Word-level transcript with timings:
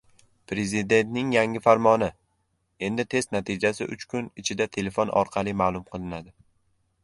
Prezidentning 0.51 1.29
yangi 1.35 1.61
farmoni: 1.65 2.07
endi 2.89 3.07
test 3.13 3.37
natijasi 3.37 3.89
uch 3.97 4.09
kun 4.15 4.33
ichida 4.45 4.69
telefon 4.77 5.15
orqali 5.23 5.57
ma’lum 5.63 5.89
qilinadi 5.93 6.39